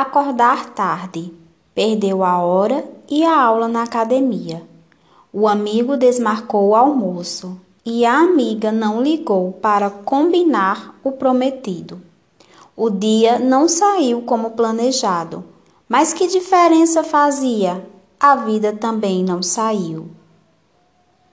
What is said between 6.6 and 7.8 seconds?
o almoço